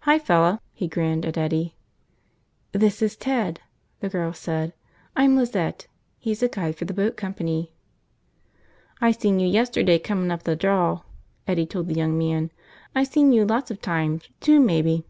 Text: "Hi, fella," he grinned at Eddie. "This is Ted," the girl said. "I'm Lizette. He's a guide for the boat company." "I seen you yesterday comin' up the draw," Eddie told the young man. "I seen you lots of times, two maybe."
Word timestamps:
"Hi, 0.00 0.18
fella," 0.18 0.60
he 0.72 0.88
grinned 0.88 1.24
at 1.24 1.38
Eddie. 1.38 1.76
"This 2.72 3.00
is 3.02 3.14
Ted," 3.16 3.60
the 4.00 4.08
girl 4.08 4.32
said. 4.32 4.72
"I'm 5.14 5.36
Lizette. 5.36 5.86
He's 6.18 6.42
a 6.42 6.48
guide 6.48 6.74
for 6.74 6.86
the 6.86 6.92
boat 6.92 7.16
company." 7.16 7.72
"I 9.00 9.12
seen 9.12 9.38
you 9.38 9.46
yesterday 9.46 10.00
comin' 10.00 10.32
up 10.32 10.42
the 10.42 10.56
draw," 10.56 11.02
Eddie 11.46 11.66
told 11.66 11.86
the 11.86 11.94
young 11.94 12.18
man. 12.18 12.50
"I 12.96 13.04
seen 13.04 13.30
you 13.32 13.44
lots 13.46 13.70
of 13.70 13.80
times, 13.80 14.28
two 14.40 14.58
maybe." 14.58 15.06